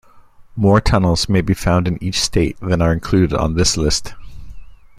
[0.55, 4.15] More tunnels may be found in each state than are included on this list.